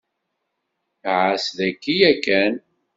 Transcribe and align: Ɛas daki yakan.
Ɛas 1.19 1.45
daki 1.57 1.93
yakan. 2.01 2.53